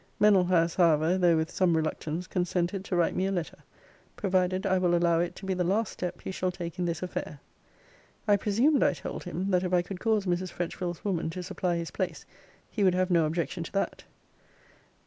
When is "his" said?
11.77-11.91